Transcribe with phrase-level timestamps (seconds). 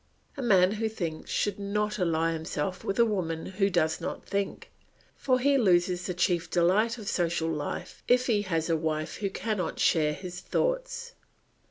[0.35, 4.71] A man who thinks should not ally himself with a woman who does not think,
[5.15, 9.29] for he loses the chief delight of social life if he has a wife who
[9.29, 11.13] cannot share his thoughts.